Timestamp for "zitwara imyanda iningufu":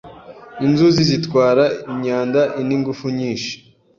1.09-3.05